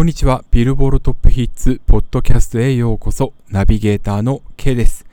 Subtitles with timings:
[0.00, 0.42] こんにちは。
[0.50, 3.34] ビルボールトップヒッツポッドキャストへようこそ。
[3.50, 5.04] ナビゲーターの K です。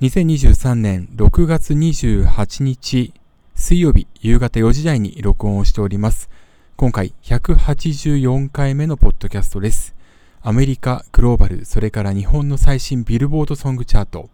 [0.00, 3.12] 2023年6月28日
[3.54, 6.30] 水曜日夕方4時台に録音をしております。
[6.76, 9.94] 今回184回目のポッドキャストです。
[10.40, 14.30] アメリカ、グローバル、それから日本の最新ビルボードソングチャート。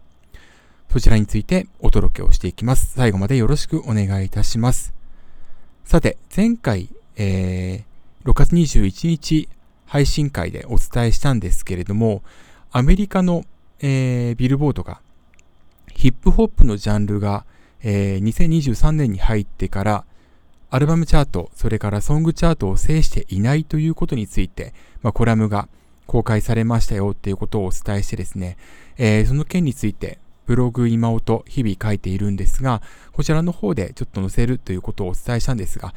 [0.89, 2.93] そちらについてお届けをしていきます。
[2.95, 4.93] 最後までよろしくお願いいたします。
[5.83, 6.87] さて、前回、
[7.17, 9.49] えー、6月21日
[9.87, 12.21] 配信会でお伝えしたんですけれども、
[12.71, 13.45] アメリカの、
[13.79, 15.01] えー、ビルボードが
[15.93, 17.45] ヒップホップのジャンルが、
[17.81, 20.05] えー、2023年に入ってから
[20.69, 25.69] アルバムチャート、それからソングチャートを制していないということについて、まあ、コラムが
[26.05, 28.57] 公開されましたよっていうことをお伝えしてですね、
[28.97, 32.81] えー、その件についてブログ今音日々書いているんですが、
[33.13, 35.93] こちらの方でちょっと載せるということをお伝えしたんですが、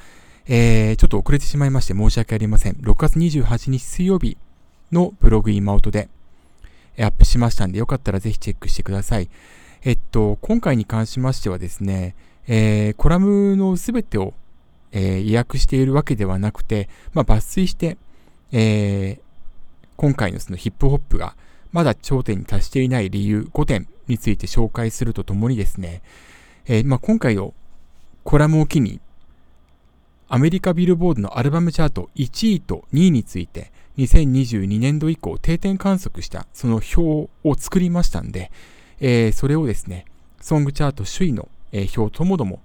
[0.53, 2.73] えー、ちょっと遅れてしまいまして申し訳ありません。
[2.73, 4.37] 6月28日水曜日
[4.91, 6.09] のブログ今音で
[6.99, 9.31] アップしましたんで、よかったらぜひチェックしてください。
[9.85, 12.17] えっと、今回に関しましてはですね、
[12.49, 14.35] えー、コラムのすべてを、
[14.91, 17.97] えー、予約しているわけではなくて、まあ、抜粋して、
[18.51, 21.37] えー、今回のそのヒップホップが
[21.71, 26.03] まだ頂点に達していない理由5点について紹介するとともにですね、
[26.67, 27.55] えー、まあ、今回の
[28.25, 29.01] コラムを機に、
[30.33, 38.53] アメリカビルボードのアルバムチャート1位と2位について2022年度以降定点観測したその表を作りましたんで、
[39.01, 40.05] えー、それをですね、
[40.41, 42.61] ソングチャート首位の、えー、表ともども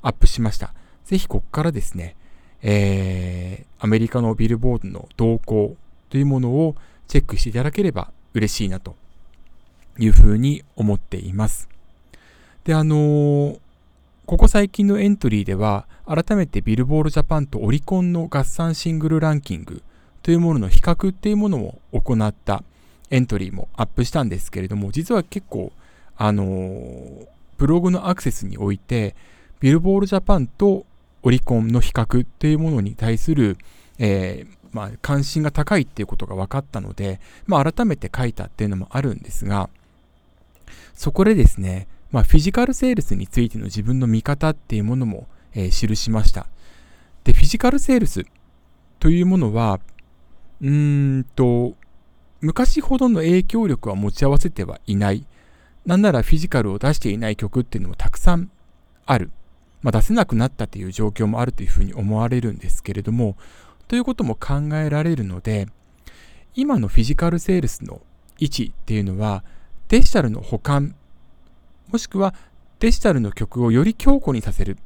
[0.00, 0.72] アップしました。
[1.04, 2.16] ぜひここからですね、
[2.62, 5.76] えー、アメリカのビルボードの動向
[6.08, 6.74] というものを
[7.06, 8.96] チェックしていただければ嬉しいなと
[9.98, 11.68] いうふうに思っています。
[12.64, 13.60] で、あのー、
[14.26, 19.82] ここ最近のエントリーでは、改めてビルボールジャパンとオリコンの合算シングルランキング
[20.22, 22.62] というものの比較っていうものを行った
[23.10, 25.72] エントリーもアップしたんですけれども、実は結構、
[26.16, 27.26] あのー、
[27.58, 29.16] ブログのアクセスにおいて、
[29.58, 30.86] ビルボールジャパンと
[31.22, 33.58] オリコンの比較っていうものに対する、
[33.98, 39.68] えー、まあ、関心が高いっていうことが分かったので、まあ、改めて書いたっていうのもあるんですが、
[40.94, 46.46] そこでですね、まあ、フィジカルセールスについての自分の見方っていうものもえー、記しました。
[47.24, 48.24] で、フィジカルセールス
[48.98, 49.80] というものは、
[50.60, 51.74] うーんと、
[52.40, 55.26] 昔ほどの影響力は持ち合わせてはいない。
[55.84, 58.50] なんならフィジカルを出していない曲っていうのもたくさん
[59.06, 59.30] ある。
[59.82, 63.36] まあ、出せなくなったという状況もあるというふうに思われるんですけれども、
[63.88, 65.68] ということも考えられるので、
[66.54, 68.00] 今のフィジカルセールスの
[68.38, 69.42] 位置っていうのは、
[69.88, 70.94] デジタルの保管、
[71.90, 72.34] もしくは
[72.78, 74.78] デジタルの曲をより強固にさせる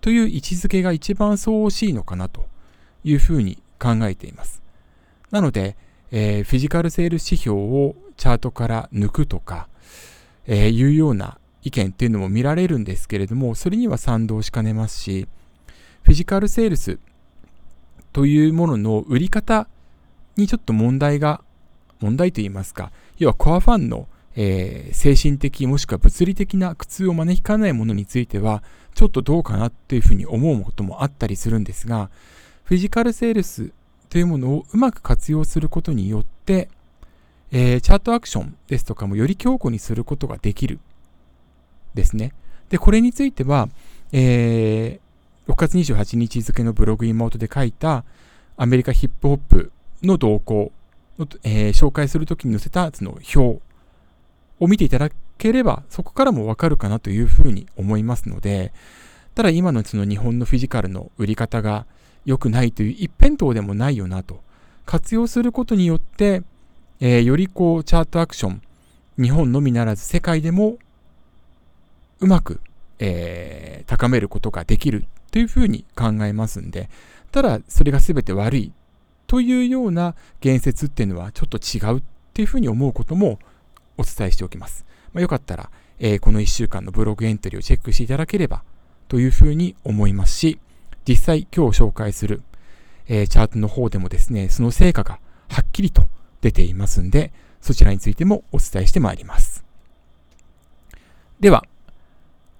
[0.00, 2.46] という位置づけが一番相応しいのかなと
[3.04, 4.62] いうふうに考えています。
[5.30, 5.76] なので、
[6.10, 9.68] えー、フィジカルセール指標をチャートから抜くとか、
[10.46, 15.28] えー、いうような意見っていうのも見られるんですけれども、それには賛同しかねますし、
[16.02, 16.98] フィジカルセールス
[18.12, 19.68] というものの売り方
[20.36, 21.42] にちょっと問題が、
[22.00, 28.62] 問題と言いますか、要はコアファンのえー、精神的もしくは物理的な苦痛を招きかないものについては、
[28.94, 32.10] ちょっとどうかなっていうふうに思うこともあったりするんですが、
[32.64, 33.72] フィジカルセールス
[34.08, 36.68] というものをうまく活用することによって、
[37.50, 40.78] えー、チャートアクションですとかもより強固にすることができる
[41.94, 42.32] ですね。
[42.70, 43.68] で、これについては、
[44.12, 48.04] えー、6月28日付のブログ妹で書いた
[48.56, 49.72] アメリカヒップホップ
[50.02, 50.72] の動向
[51.18, 53.60] の、えー、紹介するときに載せたその表
[54.62, 58.72] を見ていただければ、そこからもわかるかなというふうに思いますので、
[59.34, 61.84] ただ今のその日本のフィジカルの売り方が
[62.24, 64.40] 良くないという一辺倒でもないよなと。
[64.86, 66.44] 活用することによって、
[67.00, 68.62] えー、よりこうチャートアクション、
[69.20, 70.78] 日本のみならず世界でも
[72.20, 72.60] うまく、
[73.00, 76.88] えー、高めることができるというふうに考えますんで、
[77.32, 78.72] ただそれが全て悪い
[79.26, 83.40] というような言説っていうのはちょっと違うっていうふうに思うことも
[84.02, 84.84] お伝えしておきます。
[85.12, 88.62] まあ、よかったら、えー、この1週間のブログエントリーをチェックしていただければ
[89.08, 90.58] というふうに思いますし、
[91.08, 92.42] 実際今日紹介する、
[93.08, 95.18] えー、チャートの方でもですね、その成果が
[95.48, 96.06] はっきりと
[96.40, 99.64] 出ていますんで、そちらについてもお伝えしてまいります。
[101.40, 101.64] では、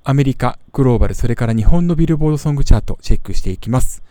[0.04, 4.02] アメリカ、グローバル、それから日本のビルボードソングチャートチェックしていきます。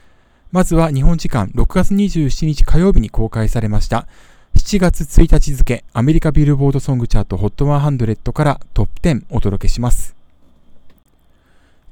[0.52, 4.08] まずは日本時間6月27日火曜日に公開されました
[4.56, 10.16] 7月1日付、アメリカビルボードソングチャート HOT100 からトップ10お届けします。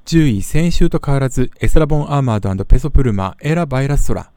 [0.06, 4.32] 10位、先週と変わらず、 Eslabon Armado Peso Pluma Ella Baila Sola。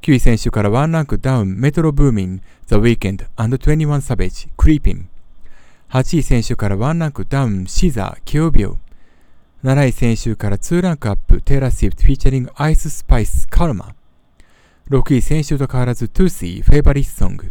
[0.00, 5.06] 9位先週から1ランクダウン、 Metro Boomin、The Weeknd and 21 Savage、Creepin'。
[5.90, 8.78] 8位先週から1ランクダウン、 SZA、Kill Bill。
[9.64, 13.94] 7位先週から2ランクアップ、 Taylor Swift、featuring、Ice Spice、Karma。
[14.92, 17.50] 6位先週と変わらず、 Toosii、Favorite Song。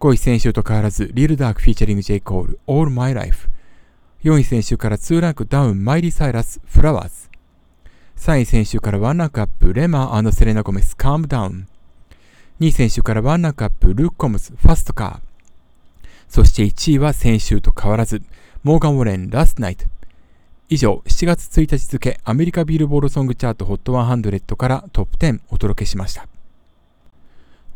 [0.00, 2.12] 5位先週と変わらず、 Lil Durk、featuring、J.
[2.12, 3.48] Cole、All My Life。
[4.22, 7.30] 4位選手から2ランクダウン、マイリー・サイラス、フラワーズ。
[8.16, 11.68] 3位選手から1ランクアップ、レマーセレナ・ゴメス、カームダウン。
[12.60, 16.08] 2位選手から1ランクアップ、ルーク・コムズ、ファストカー。
[16.28, 18.20] そして1位は先週と変わらず、
[18.62, 19.86] モーガン・ウォレン、ラストナイト。
[20.68, 26.28] 以上、7月1日付、アメリカビールボードソングチャート HOT100 からトップ10お届けしました。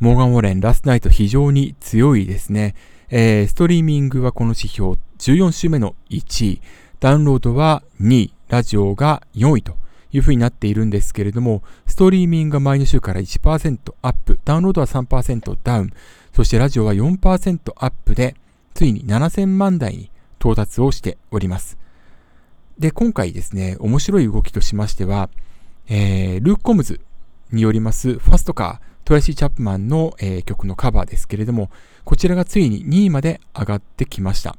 [0.03, 2.75] モーガン・ウォレン、ラストナイト非常に強いですね。
[3.09, 6.61] えー、ストリーミングはこの指標14週目の1位、
[6.99, 9.77] ダウンロードは2位、ラジオが4位と
[10.11, 15.93] いうふうになっているんですけれども、ストリーミングが前の週から1%アップ、ダウンロードは3%ダウン、
[16.33, 18.35] そしてラジオは4%アップで、
[18.75, 20.11] ついに7000万台に
[20.41, 21.79] 到達をしております。
[22.77, 25.31] で、今回ですね、面白い動きとしましては、
[25.87, 27.01] えー、ルーク・コムズ
[27.53, 31.71] によりますファストカー、トレシー・チャップマンの、えー、曲のカバーですけれども、
[32.05, 34.57] こちらがついに2位まで上がってきました。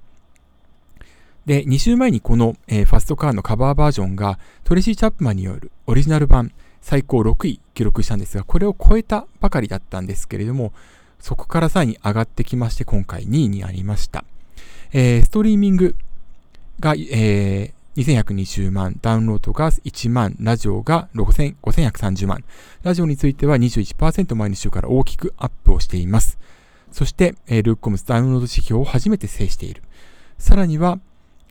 [1.45, 6.51] で、2週前にこの、えー、ファストカーのカバーバージョンがトレシー・チャップマンによるオリジナル版
[6.81, 10.73] 最高6位記録したんですが、これを超えたばかりだったんですけれども、
[11.19, 14.25] そこからさらに上がってきまして、今回2位になりました。
[14.91, 15.95] えー、ストリーミング
[16.79, 22.43] が、えー、2120万、ダウンロードが1万、ラジオが5130万。
[22.81, 26.39] ラジオについては21%前の週から大きくアップをしています。
[26.91, 29.83] そして、えー、 Luke Combs ダウンロード指標を初めて制している。
[30.39, 30.99] さらには、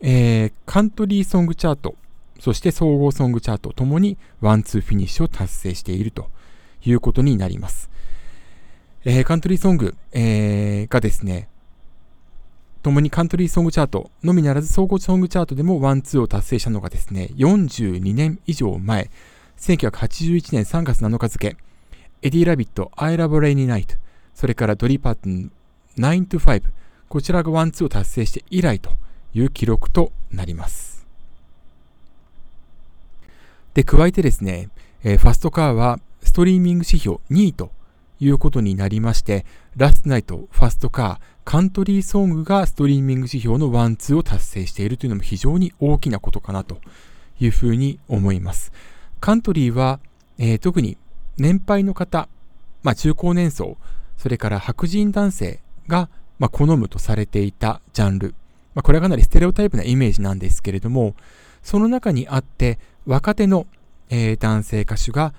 [0.01, 1.95] えー、カントリーソングチャート、
[2.39, 6.29] そして総合ソングチャートともにワンツーフィニッシュを達成していると
[6.83, 7.89] いうことになります。
[9.05, 11.47] えー、カントリーソング、えー、がですね、
[12.83, 19.09] ともにカントリーソングチャートのみならず総合ソングチャートでもワンツーを達成したのがですね、42年以上前、
[19.57, 21.55] 1981年3月7日付、
[22.21, 23.97] Eddie Rabbitt、I Love Rainy Night、
[24.35, 25.49] それから Dolly Parton、
[25.97, 26.63] 9 to 5、
[27.07, 28.91] こちらがワンツーを達成して以来と
[29.33, 31.07] いう記録となります。
[33.75, 34.67] で、加えてですね、
[35.05, 37.71] えー、 Fast Car はストリーミング指標2位と
[38.19, 39.45] いうことになりまして、
[39.75, 46.79] Last Night、Fast Car、カントリーソングがストリーミング指標のワンツーを達成しているというのも非常に大きなことかなと
[47.39, 48.71] いうふうに思います。
[49.19, 49.99] カントリーは、
[50.37, 50.97] えー、特に
[51.37, 52.27] 年配の方、
[52.83, 53.77] まあ、中高年層、
[54.17, 56.09] それから白人男性が、
[56.39, 58.35] まあ、好むとされていたジャンル
[58.75, 61.15] まあ、これはかなりステレオタイプなイメージなんですけれども、
[61.61, 63.67] その中にあって、若手の、
[64.09, 65.33] えー、男性歌手が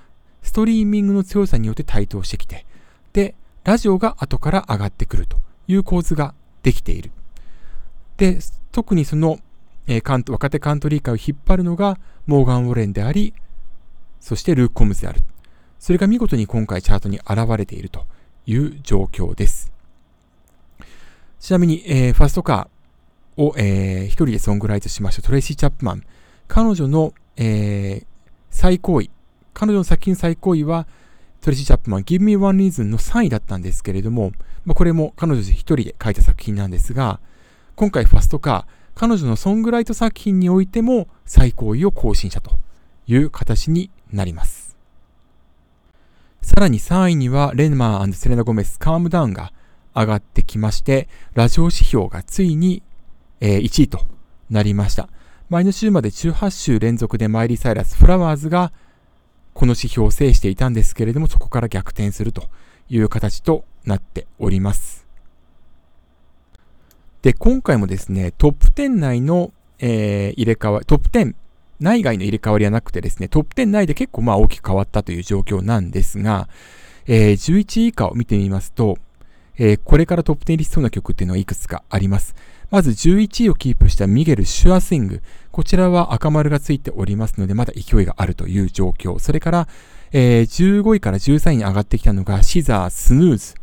[0.44, 2.64] ストリーミングの強さによって台頭してきて、
[3.12, 7.11] で、ラジオが後から上がってくるという構図ができている。
[8.19, 8.38] で、
[8.70, 9.41] 特にその、
[9.88, 13.35] えー、若手カントリー界を引っ張るのがモーガン・ウォレンであり、
[14.20, 15.23] そしてルーク・コムズである。
[15.81, 18.06] それが見事に今回チャートに現れていると
[18.46, 19.73] いう状況です。
[21.41, 22.75] ちなみに、えー、ファストカー、
[23.37, 26.05] を、えー、一人でソングライトしましたトレイシー・チャップマン。
[26.46, 28.06] 彼女の、えー、
[28.50, 29.11] 最高位、
[29.55, 30.87] 彼女の作品最高位は、
[31.41, 34.33] トレイシー・チャップマン、Give Me One Reason の3位だったんですけれども、
[34.65, 37.20] まあ、これも彼女一人で書いた作品なんですが、
[37.77, 42.58] 今回ファストカー、彼女のソングライト作品においても最高位を更新したと
[43.06, 44.77] いう形になります。
[46.43, 49.53] さらに3位には、レンマーセレナ・ゴメス、カームダウンが
[49.94, 52.82] 上がってきまして、ラジオ指標がついに
[53.46, 54.01] え、1位と
[54.51, 55.08] なりました。
[55.51, 58.73] 前の週まで18週連続でマイリー・サイラス・フラワーズが
[59.55, 62.49] この指標を制していたんですけれども、そこから逆転すると
[62.91, 65.06] いう形となっております。
[67.23, 71.34] で、今回もですね、トップ10内の、えー、入れ替わり、トップ10
[71.81, 76.49] 内外の入れ替わりはなくてですね、トップ10内で結構まあ大きく変わったという状況なんですが、
[77.06, 78.99] えー、11位以下を見てみますと、
[79.56, 82.34] えー、これからトップ10リストの曲っていうのはいくつかあります。
[82.75, 85.23] まず11位をキープしたミゲル・シュアスイング。
[85.53, 89.21] こちらは赤丸がついておりますので、まだ勢いがあるという状況。
[89.21, 89.69] それから、
[90.11, 93.55] えー、15位から13位に上がってきたのがシザー・スヌーズ。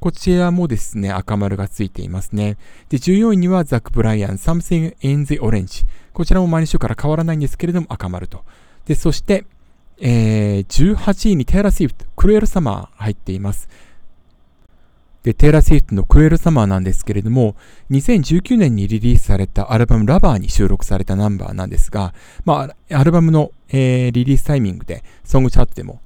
[0.00, 2.58] こちらもですね、赤丸がついていますね。
[2.90, 5.86] で、14位にはザック・ブライアン、Something in the Orange。
[6.12, 8.44] こちらも毎週から変わらないんですけれども、赤丸と。
[8.84, 9.46] で、そして、
[9.98, 13.70] えー、18位にテイラー・シーフト、クルエル・サマー入っています。
[15.22, 17.54] で、テイラー・スウィフトのクエル・サマーなんですけれども、
[17.90, 26.00] 2019年にリリースされたアルバムラバーに収録されたナンバーなんですが、まあ、アルバムの、えー、リリースタイミングで、ソングチャートでも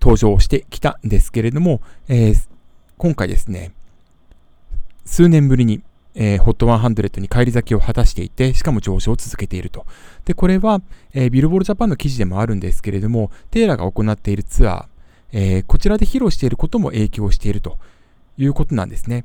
[0.00, 2.48] 登場してきたんですけれども、えー、
[2.98, 3.72] 今回ですね、
[5.04, 5.82] 数年ぶりに、
[6.14, 9.86] えー、HOT100 に返り咲きを果たしていて、しかも上昇を続けていると。
[10.24, 10.80] で、これは、
[11.14, 14.84] えー、ビルボールジャパンの記事でもあるんですけれども、テーラが行っているツアー、
[15.32, 17.78] えー、こちらで披露していることも影響していると
[18.38, 19.24] いうことなんですね。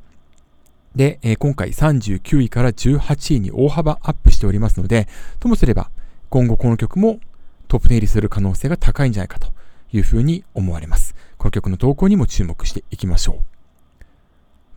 [0.96, 5.08] で、えー、今回39位から18位に大幅アップしておりますので、
[5.40, 5.90] ともすれば
[6.30, 7.20] 今後この曲も
[7.68, 9.52] トップ10入りする可能性が高いんじゃないかと
[9.94, 11.16] いうふうに思われます。
[11.38, 14.04] この曲の投稿にも注目していきましょう。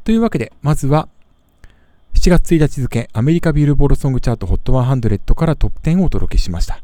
[0.05, 1.09] というわけで、まずは
[2.15, 6.83] 7月1日付アメリカビルボールソングチャート HOT100 からトップ10をお届けしました。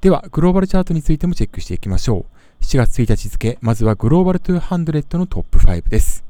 [0.00, 2.26] では、グローバルチャートについてもチェックしていきましょ
[2.60, 2.64] う。
[2.64, 6.27] 7月1日付、まずはグローバル200のトップ5です。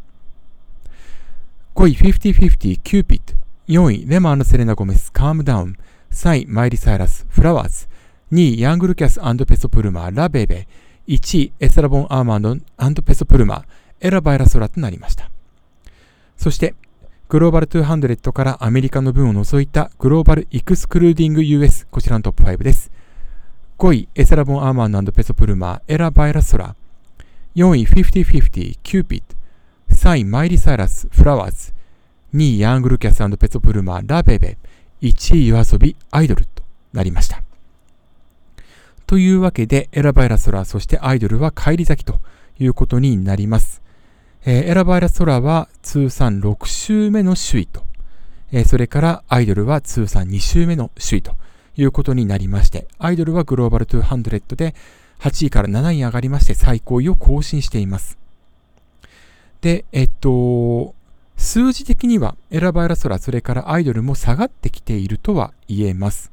[1.79, 3.35] 5位5050キューピット
[3.69, 5.77] 4位 Rema Selena Gomez Calm Down
[6.11, 7.87] 3位 Miley Cyrus Flowers
[8.33, 10.67] 2位 Yng Lvcas Peso Pluma La Bebe
[11.07, 15.31] 1位 Eslabon Armado Peso Pluma Ella Baila Sola となりました
[16.37, 16.75] そして
[17.29, 22.91] グローバル200からアメリカの分を除いたグローバルエクスクルーディング US こちらのトップ5です
[23.79, 26.75] 5位、 Eslabon Armado Peso Pluma Ella Baila Sola。
[27.55, 29.38] 4位、 Fifty Fifty Cupid。
[29.99, 31.75] 3位、マイリサイラスフラワーズ。
[32.33, 34.57] 2位、ヤングルキャスペソプルマラベベ。
[35.03, 36.63] 1位、夜遊びアイドルと
[36.93, 37.43] なりました。
[39.09, 42.21] というわけで、エラバイラソラ、そしてアイドルは帰り咲きと
[42.61, 43.83] いうことになります。
[44.45, 47.83] えー、エラバイラソラは通算6週目の首位と、
[48.53, 51.35] えー、それからアイドルは通算2週目の首位と
[51.77, 54.77] いうことになりまして、アイドルはグローバル200で
[55.19, 58.17] 8位から7位に上がりまして最高位を更新しています。
[59.61, 60.95] で、えっと、
[61.37, 66.33] 数字的にはエラバイラソラ、それからアイドルも下がってきているとは言えます。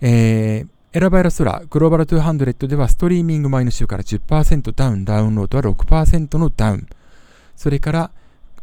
[0.00, 6.86] えー、エラバイラソラ、グローバル200ではストリーミング前の週から10%ダウン、ダウンロードは6%のダウン。
[7.54, 8.10] それから、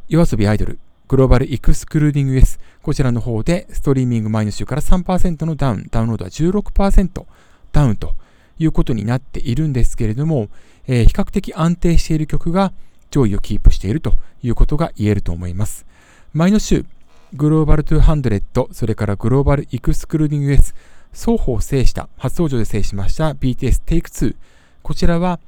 [0.08, 7.26] 夜遊びアイドル、グローバルエクスクルーディング S、こちらの方でストリーミング前の週から3%のダウン、ダウンロードは16%
[7.72, 8.16] ダウンと
[8.60, 10.50] いうことになっているんですけれども、
[10.88, 12.74] えー、比較的安定している曲が
[13.12, 15.86] 上位をキープしているということが言えると思います。
[16.34, 16.86] 前の週、
[17.34, 20.74] グローバル200、それからグローバルエクスクルーディング S、
[21.12, 24.36] 双方制した、初登場で制しました BTS Take 2。
[24.82, 25.40] こちらは、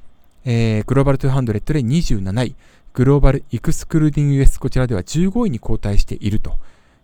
[0.44, 2.56] えー、グローバル200で27位、
[2.96, 6.56] グローバルエクスクルーディング US こちらでは15位に後退していると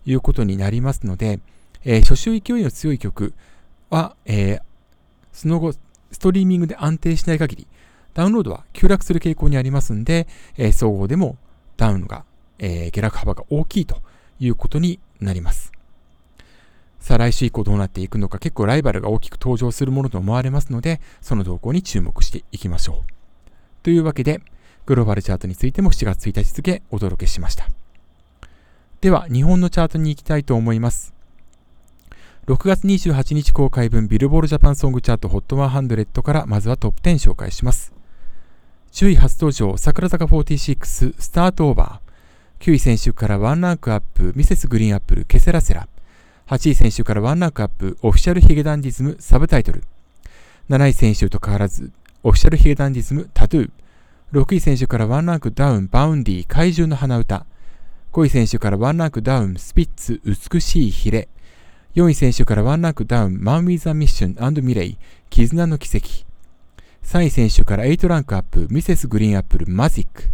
[0.06, 1.40] いうことになりますので、
[1.84, 3.34] えー、初週勢いの強い曲
[3.90, 4.62] は、えー、
[5.32, 5.74] その後、
[6.12, 7.66] ストリーミングで安定しない限り、
[8.14, 11.36] ダウンロードは急落する傾向にありますんで、えー、総合でも
[11.76, 12.24] ダウンが、
[12.58, 14.02] えー、下落幅が大きいと
[14.38, 15.72] いうことになります。
[17.00, 23.12] さあ来週以降どうなっていくのか結構ライバルが大きく登場するものと思われますので、その動向に注目していきましょう。
[23.82, 24.40] というわけで、
[24.86, 27.68] グローバルチャートについても7月1日付お届けしました。
[29.00, 31.12] では、日本のチャートに行きたいと思います。
[32.48, 37.92] 6月28日公開分ビルボールジャパンソングチャート HOT100 からまずはトップ10紹介します。
[38.90, 42.64] 10位初登場、桜坂46スタートオーバー。
[42.64, 45.86] 9位選手からワンランクアップ、ミセスグリーンアップル、ケセラセラ。
[46.48, 49.84] 8位選手からワンランクアップ、オフィシャルヒゲダンディズム、サブタイトル。
[50.68, 51.92] 7位選手と変わらず、
[52.24, 53.70] オフィシャルヒゲダンディズム、タトゥー。
[54.32, 57.46] 6位先週からワンランクダウン、 Vaundy、怪獣の花歌。
[58.12, 61.28] 5位先週からワンランクダウン、スピッツ、美しいヒレ。
[61.94, 64.96] 4位先週からワンランクダウン、 MAN WITH A MISSION milet、
[65.28, 66.24] 絆の奇跡。
[67.02, 69.08] 3位先週から8ランクアップ、 Mrs.
[69.08, 70.30] GREEN APPLE、Magic。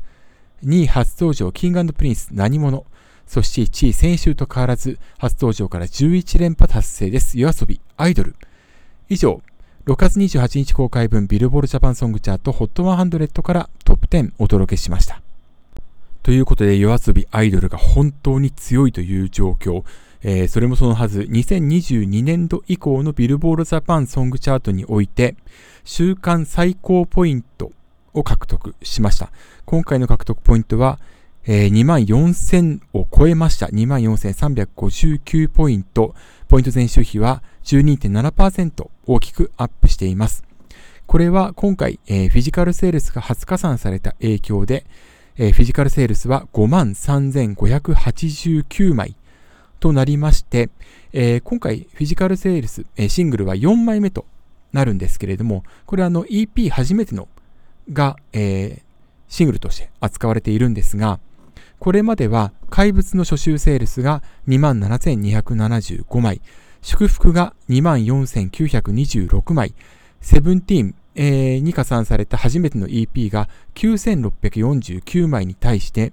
[0.64, 2.86] 2位初登場、 King & Prince、なにもの。
[3.26, 7.38] そして1位、先週と変わらず、初登場から11連覇達成です。
[7.38, 8.36] YOASOBI、アイドル。
[9.08, 9.42] 以上、
[9.86, 15.22] 6月28日公開分ビルボールジャパンソングチャート HOT100 からトップ10お届けしました。
[16.22, 19.82] ということで、夜遊びアイドルが本当に強いという状況。
[20.22, 25.36] えー、それもそのはず、2022年度以降のビルボールジャパンソングチャートにおいて、
[25.84, 27.72] 週間最高ポイント
[28.12, 29.30] を獲得しました。
[29.64, 30.98] 今回の獲得ポイントは、
[31.46, 33.66] えー、2万4000を超えました。
[33.68, 36.14] 24,359ポイント。
[36.48, 40.44] ポイント前週比は12.7%大きくアップしています。
[41.06, 44.84] これは今回、えー、フィジカルセールスが初加算された影響で、
[45.36, 49.16] えー、フィジカルセールスは53,589枚
[49.80, 50.70] となりまして、
[51.12, 54.26] えー、今回フィジカルセールス、えシングルは4枚目と
[54.72, 57.28] なるんですけれども、これはあの EP 初めての
[57.92, 58.82] が、え
[59.28, 61.20] シングルとして扱われているんですが、
[61.78, 66.40] これまでは怪物の初週セールスが27,275枚、
[66.82, 69.74] 祝福が24,926枚、
[70.20, 76.12] セブンティーンえー、に加算された初めての EP が9649枚に対して、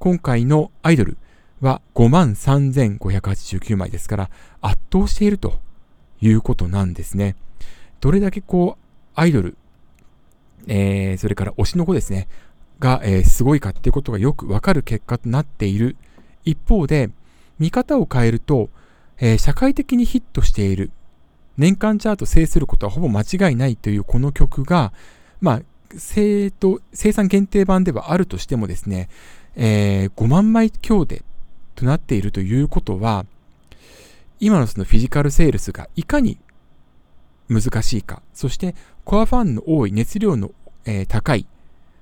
[0.00, 1.16] 今回のアイドル
[1.62, 5.60] は53,589枚ですから圧倒していると
[6.20, 7.36] いうことなんですね。
[8.00, 8.82] どれだけこう、
[9.14, 9.56] アイドル、
[10.66, 12.28] えー、それから推しの子ですね、
[12.80, 15.96] が、えー、すごいかっていうことがよくわかる結果となっている。
[16.44, 17.10] 一方で、
[17.58, 18.70] 見方を変えると、
[19.18, 20.90] えー、社会的にヒットしている、
[21.56, 24.92] 年間チャート制することはほぼ間違いないというこの曲が、
[25.40, 25.62] まあ、
[25.96, 29.08] 生と生産限定版ではあるとしてもですね、
[29.54, 31.22] えー、5万枚強で
[31.74, 33.26] となっているということは、
[34.40, 36.38] 今のそのフィジカルセールスがいかに
[37.48, 38.74] 難しいか、そして
[39.04, 40.50] コアファンの多い熱量の、
[40.84, 41.46] えー、高い、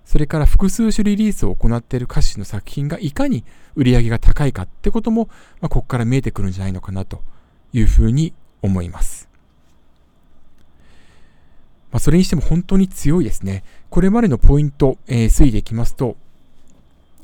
[0.04, 3.44] それから複数種リリースを行っている歌手の作品がいかに
[3.76, 5.28] 売り上げが高いかってことも、
[5.60, 7.22] まあ、ここから見えてくるんじゃないのかなと
[7.72, 9.28] いうふうに思います。
[11.92, 13.64] まあ、それにしても本当に強いですね。
[13.88, 16.16] これまでのポイント、えー、推移でいきますと、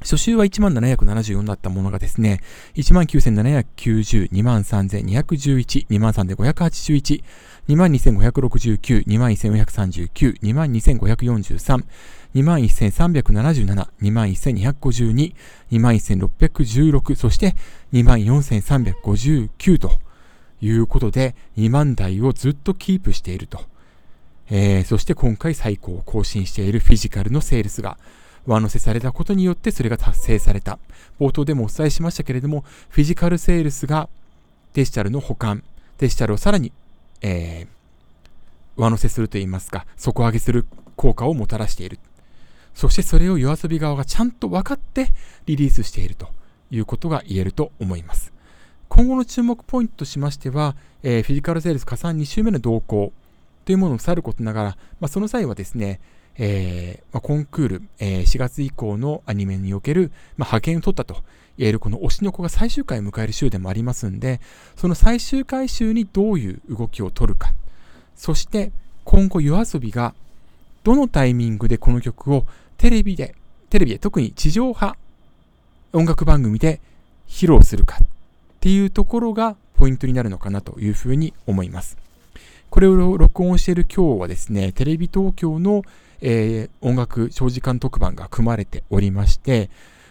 [0.01, 2.41] 初週は1774だったものがですね、
[2.75, 7.25] 19,790、23,211、23,581、
[7.69, 11.85] 22,569、21,439、22,543、
[12.35, 15.35] 21,377、21,252、
[15.73, 17.57] 21,616、そして
[17.93, 19.99] 24,359と
[20.61, 23.65] いうことで、2万台をずっとキープしていると。
[24.49, 27.99] えー、そして今回最高を更新しているフィジカルのセールスが
[28.47, 30.79] 上乗せされたことによってそれが達成された。
[31.21, 34.09] 冒頭でもお伝えしましたけれども、フィジカルセールスが
[34.75, 35.63] デジタルの保管、
[35.99, 36.73] デジタルをさらに、
[37.23, 41.99] えー、上乗せするといいますか、底上げする効果をもたらしている。
[42.75, 45.13] そしてそれを夜遊び側がちゃんと分かって
[45.47, 46.29] リリースしていると
[46.71, 48.33] いうことが言えると思います。
[48.89, 53.13] 今後の注目ポイントとしましては、えー、フィジカルセールス加算2週目の動向
[53.65, 54.69] というものを去ることながら、
[55.01, 56.01] まあ、その際はですね、
[56.39, 61.23] えー、コンクール、えー、4月以降のアニメにおける、まあ、派遣を取ったと
[61.59, 64.41] 言えるこの推しの子が最終回を迎える週でもありますんで、
[64.77, 67.53] その最終回週にどういう動きを取るか、
[68.15, 68.73] そして
[69.05, 70.15] 今後夜遊びが
[70.85, 73.35] どのタイミングでこの曲をテレビで、
[73.71, 74.97] テレビで特に地上波
[75.93, 76.81] 音楽番組で
[77.27, 78.07] 披露するかっ
[78.61, 82.06] ていうところがポイントになるのかなというふうに思います。
[82.77, 85.83] これを録音している今日はですね、テレビ東京の
[86.21, 89.71] えー、音楽長時間特番が組まれておりまして、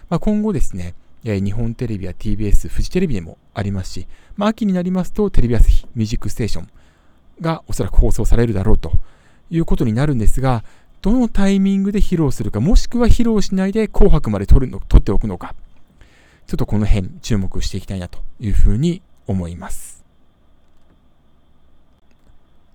[0.10, 6.70] まあ、今後ですね、えー、日本テレビや TBS、フジテレビでもありますし、まあ、秋になりますとテレビ朝日ミュージックステーション
[7.40, 8.94] がおそらく放送されるだろうと
[9.52, 10.64] いうことになるんですが、
[11.04, 15.54] どのタイミングで披露するか、もしくは披露しないで紅白まで撮るの撮っておくのか、
[16.48, 19.95] ちょっとこの辺注目していきたいなというふうに思います。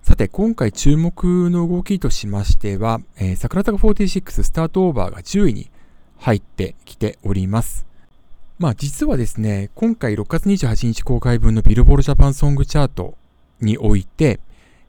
[0.01, 5.69] さて、今回注目の動きとしましては、えー、桜坂46スタートオーバーが10位に
[6.17, 7.85] 入ってきております。
[8.57, 13.15] まあ実はですね、今回6月28日公開分のビルボールジャパンソングチャート
[13.61, 14.39] において、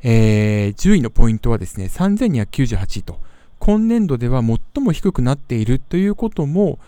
[0.03, 3.21] えー、10位のポイントはですね、3298位と、
[3.59, 6.79] 今年度では最も低くなっているということも、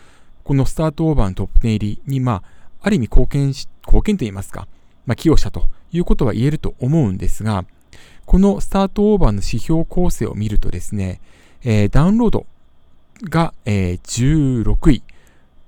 [0.45, 2.43] このスタートオーバーのトップ10入りに、まあ、
[2.81, 4.67] ある意味貢献し、貢献といいますか、
[5.05, 7.67] まあ、寄与したということは言えると思うんですが、
[8.27, 11.21] このスタートオーバーの指標構成を見るとですね、
[11.63, 12.47] えー、ダウンロード
[13.23, 15.03] が、えー、16位、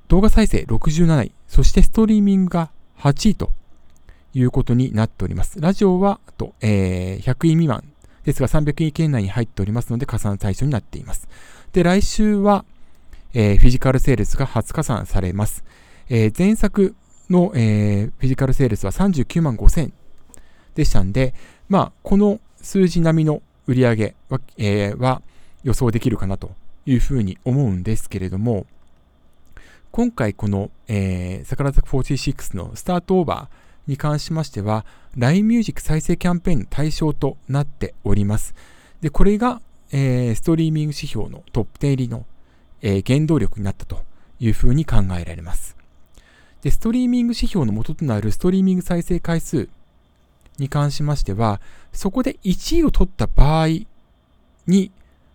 [0.09, 3.53] 動画再生67位、そしてストリーミングが8位と
[4.35, 5.61] いうことになっております。
[5.61, 7.85] ラジオはあと、えー、100位未満
[8.25, 11.29] ですが300位圏内に入っておりますので加算対象になっています。
[11.73, 12.65] で、来週は、
[13.35, 15.65] えー、フィジカルセールスが初加算されます。
[16.09, 16.95] えー、前作
[17.31, 19.93] の、えー、フィジカルセールスは39万5000
[20.75, 21.35] でしたんで、
[21.69, 25.23] まあ、この数字並みの売り上げは,、えー、は
[25.63, 26.51] 予想できるかなと
[26.85, 28.67] いうふうに思うんですけれども、
[29.93, 34.85] 今回この、えー、桜坂46のスタートオーバーに関しましては、
[35.17, 38.53] LINE ミュージック再生キャンペーンの対象となっております。
[39.01, 39.61] で、これが、
[39.93, 42.27] えー、ストリーミング指標のトップ10入りの、
[42.83, 44.01] えー、原動力になったと
[44.41, 45.77] いうふうに考えられます。
[46.63, 49.69] で、ストリーミング指標の元となるストリーミング再生回数
[50.59, 51.61] に関しましては、
[51.93, 53.69] そこで1位を取った場合
[54.67, 54.91] に、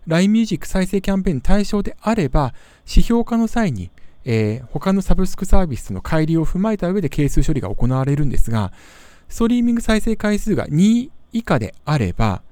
[0.06, 2.54] LINE Music 再生キャンペーン対象であれば、
[2.88, 3.90] 指標化の際に、
[4.24, 8.72] えー、他のサブスクサービスの乖離を踏まえた上で係数処理が行われるんですが、
[9.28, 12.42] ストリーミング再生回数が2位以下であれば、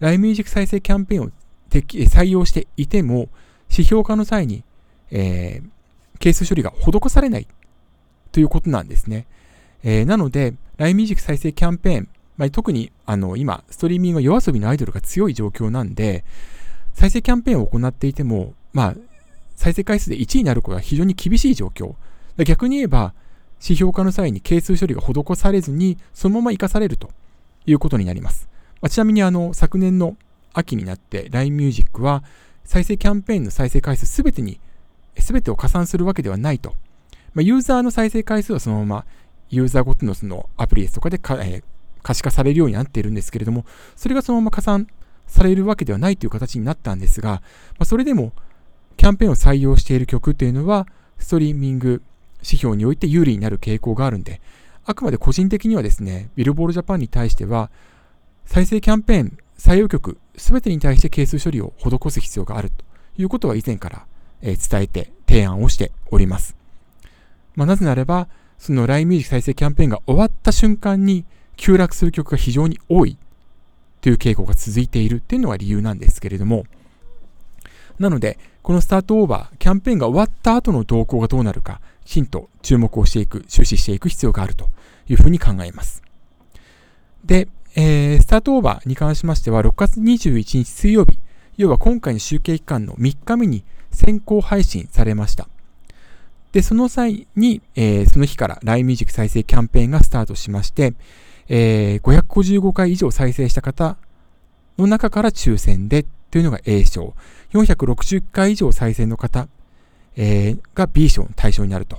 [0.00, 1.30] LINE Music 再生キャンペーンを
[1.70, 3.28] 採用していても、
[3.70, 4.64] 指標化の際に、
[5.10, 7.46] えー、係数処理が施されない
[8.32, 9.26] ということなんですね。
[9.82, 12.08] えー、なので、LINE Music 再生キャンペーン
[12.40, 16.24] まあ、特にあの今、ストリーミングは夜遊びのアイドルが強い状況なんで、
[16.94, 18.94] 再生キャンペーンを行っていても、まあ、
[19.56, 21.96] 再生回数で1位になることは非常に厳しい状況。
[22.46, 23.12] 逆に言えば、
[23.62, 27.10] 指標化の際に係数処理が施されずに、そのまま活かされると
[27.66, 28.48] いうことになります。
[28.80, 30.16] まあ、ちなみにあの、昨年の
[30.54, 32.24] 秋になって LINE Music は
[32.64, 34.60] 再生キャンペーンの再生回数すべてに、
[35.18, 36.70] すべてを加算するわけではないと。
[37.34, 39.04] まあ、ユーザーの再生回数はそのまま
[39.50, 41.62] ユーザーごとのそのアプリですとかでか、えー、
[42.02, 43.64] 可視化されるようになっているんですけれども、
[43.96, 44.86] それがそのまま加算
[45.26, 47.42] されるわけではないという形になったんですが、
[47.78, 48.32] ま、それでも
[48.96, 50.86] キャンペーンを採用している曲というのは、
[51.18, 52.02] ストリーミング
[52.42, 54.40] 指標において有利になる傾向があるんで、
[54.84, 57.70] あくまで個人的にはですね、ビルボールジャパンに対しては、
[58.44, 62.84] 再生キャンペーン、採用曲、すべてに対して係数処理を施す必要があると
[63.16, 64.06] いうことは以前から、
[64.42, 66.56] え伝えて提案をしております。
[67.54, 71.24] まあ、なぜならば、その LINE ミュージック再生キャンペーンが終わった瞬間に
[71.60, 73.18] 急落する曲が非常に多い
[74.00, 76.64] という傾向が続いているっていうのが理由なんですけれども、
[77.98, 84.70] なので、このスタートオーバー、キャンペーンが終わった後の動向がどうなるか、きちんと注目をしていく、注視していく必要があると
[85.06, 86.02] いうふうに考えます。
[87.26, 87.46] で、
[87.76, 91.18] えー、スタートオーバーに関しましては、6月21日水曜日、
[91.58, 95.46] 要は今回の集計期間の3日目に先行配信されました。
[96.52, 100.94] で、その際に、えー、その日から LINE Music 再生キャンペーンがスタートしまして、
[101.52, 103.96] えー、555回以上再生した方
[104.78, 107.14] の中から抽選でというのが A 賞、
[107.52, 109.48] 460回以上再生の方、
[110.16, 111.98] えー、が B 賞の対象になると。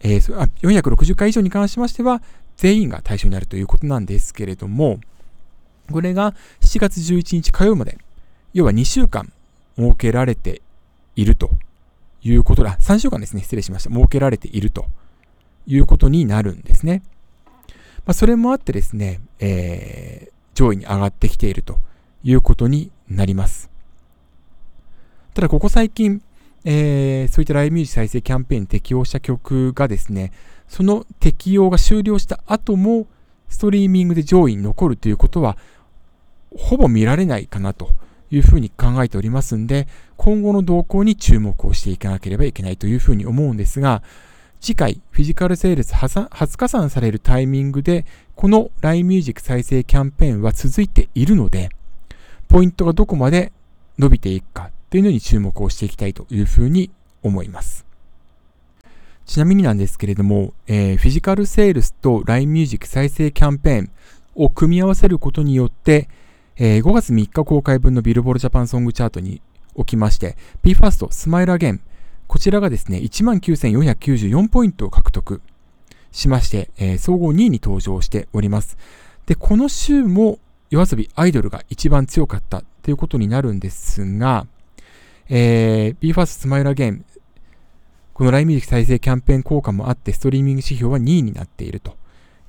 [0.00, 2.22] えー、あ460回以上に関しましては、
[2.58, 5.00] 全員が対象になるということなんですけれども、
[5.90, 7.96] これが7月11日火曜まで、
[8.52, 9.32] 要は2週間
[9.76, 10.60] 設けられて
[11.16, 11.50] いると
[12.22, 12.76] いうことだ。
[12.82, 13.42] 3週間ですね。
[13.42, 13.90] 失礼しました。
[13.90, 14.84] 設けられていると
[15.66, 17.02] いうことになるんですね。
[18.06, 21.78] まあ、それもあってですね、えー、上位に上がってきていると
[22.22, 23.70] いうことになります。
[25.32, 26.22] ただ、ここ最近、
[26.64, 30.32] えー、そういったライブミュージック再生キャンペーンに適用した曲がですね、
[30.68, 33.06] その適用が終了した後も、
[33.48, 35.56] ストリーミングで上位に残るということは、
[36.56, 37.94] ほぼ見られないかなと
[38.30, 44.02] いうふうに考えておりますんで、今後の動向に注目をしていかなければいけないというふうに思うんですが、
[44.60, 51.68] 次回、フィジカルセールス初加算されるタイミングで、この LINE Music 再生キャンペーンは続いているので、
[52.48, 53.52] ポイントがどこまで
[53.98, 56.90] 伸びていくかというのに注目をしていきたいというふうに
[57.22, 57.84] 思います。
[59.26, 63.90] ちなみになんですけれども、えー、フィジカルセールスと LINE Music 再生キャンペーン
[64.34, 66.08] を組み合わせることによって、
[66.56, 69.40] えー、5月3日公開分のビルボールジャパンソングチャートに
[69.74, 71.80] おきまして、BE:FIRST スマイルアゲン
[72.34, 75.40] こちらがですね、19,494ポイントを獲得
[76.10, 78.76] しまして、えー、総合2位に登場しております。
[79.24, 84.48] で、この週も夜遊びアイドルが一番強かったということになるんですが、
[85.28, 87.04] えー、BE:FIRST スマイルアゲン
[88.14, 91.96] このライミュージック再生キャンペーン効果もあって、ストリーミング指標は2位になっていると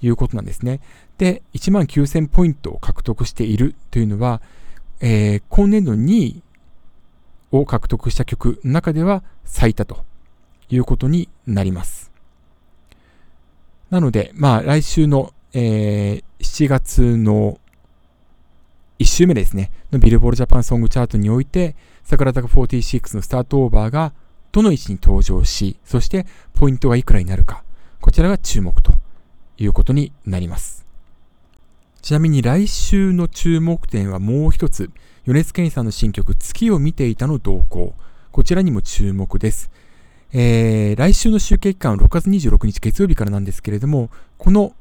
[0.01, 0.79] いうことなんですね。
[1.19, 4.41] で、1万9000ポイントを獲得しているというのは、
[4.99, 6.41] えー、今年度2位
[7.51, 10.03] を獲得した曲の中では最多と
[10.69, 12.11] いうことになります。
[13.89, 17.59] なので、まあ来週の、えー、7月の
[18.99, 24.13] 1週目ですね、のビルボールジャパンソングチャートにおいて、桜坂46のスタートオーバーが
[24.51, 27.63] どの位置に登場し、そしてポイントがいくらになるか、
[27.99, 28.93] こちらが注目と
[29.57, 30.84] いうことになります。
[32.05, 34.91] ちなみに来週の注目点はもう一つ、
[35.25, 37.95] 米津玄師さんの新曲、月を見ていたの動向。
[38.31, 39.71] こちらにも注目です。
[40.31, 44.75] えー、来週の集計期間は6月26日月曜日からなんですけれども、この、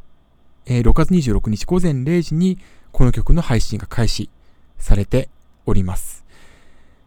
[0.66, 2.58] えー、6月26日午前0時に
[2.92, 4.28] この曲の配信が開始
[4.76, 5.30] されて
[5.64, 6.26] おります。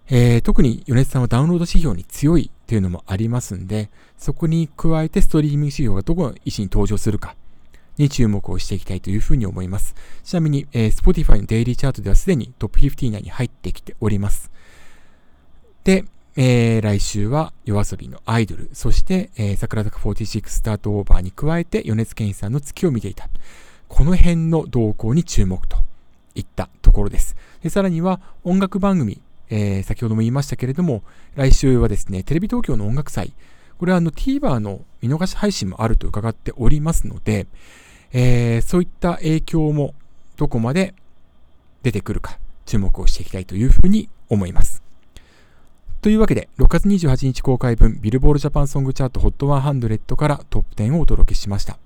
[0.10, 7.36] えー、特に米津さんはダウンロード指標に強いというのもありますんで、そこに加えてストリーミング指標がどこの位置に登場するか
[7.97, 9.95] に注目をしていきたいというふうに思います。
[10.23, 14.51] ちなみに、えー、Spotify のデイリーチャートではすでにトップ50内に入ってきております。
[15.83, 16.05] で、
[16.36, 23.27] えー、来週は夜遊びのアイドル、そして、えー、桜坂46スタートオーバーに加えて米津玄師さんの月を見ていた。
[23.88, 25.77] この辺の動向に注目と
[26.36, 27.36] いったところです。
[27.63, 31.01] でさらには音楽番組、えー、先ほども言いましたけれども、
[31.36, 33.33] 来週はですね、テレビ東京の音楽祭、
[33.79, 37.47] これはあの TVer の見逃し配信もあると伺っておりますので、
[38.12, 39.93] えー、そういった影響も
[40.38, 40.93] どこまで
[41.84, 44.84] 出てくるか注目をしていきたいというふうに思います。
[46.02, 51.80] というわけで、6月28日公開分、ビルボールジャパンソングチャート HOT100 からトップ10をお届けしました。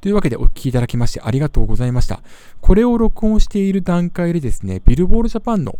[0.00, 2.20] というわけでお聞きいただきましてありがとうございました。
[2.60, 5.78] これを録音している段階でですね、ビルボールジャパンの、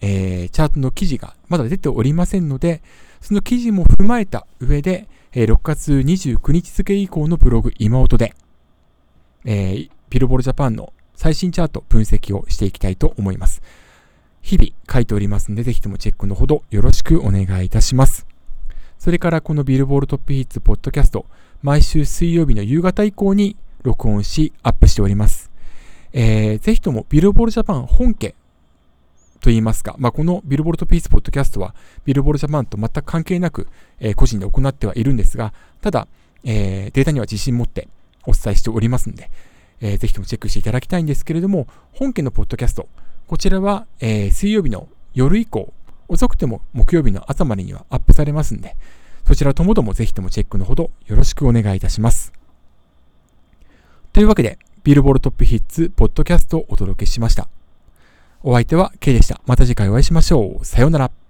[0.00, 2.82] えー、チャートの記事がまだ出ておりませんので、
[3.20, 8.34] その記事も踏まえた上で、えー、6月29日付以降のブログ今音で、
[9.44, 13.62] えー、ビルボールジャパンの最新チャート分析をしていきたいと思います。
[14.42, 18.26] 日々書いておりますので、ぜひともチェックのほどよろしくお願いいたします。
[18.98, 21.24] それからこのビルボールトップヒッツポッドキャスト、
[21.62, 25.50] 毎週水曜日の夕方以降に録音しアップしております。
[26.12, 28.34] えー、ぜひともビルボールジャパン本家
[29.42, 31.74] と言いますか、まあ、このビルボルトピースポッドキャストは
[32.04, 33.66] ビルボルジャパンと全く関係なく、
[33.98, 36.06] えー、個人で行ってはいるんですが、ただ、
[36.44, 37.88] えー、データには自信持って
[38.24, 39.30] お伝えしておりますので、
[39.80, 42.88] えー、ぜひともチェックしていただきたいんですけれども、本家のポッドキャスト、
[43.26, 45.72] こちらは、えー、水曜日の夜以降、
[46.06, 48.76] 遅くても木曜日の朝までにはアップされますんで、
[49.26, 52.32] そちらともどもぜひともチェックのほどよろしくお願いいたします。
[54.12, 57.48] というわけで、ビルボールトップヒッツポッドキャストをお届けしました。
[58.42, 59.40] お相手は K でした。
[59.46, 60.64] また次回お会いしましょう。
[60.64, 61.21] さようなら。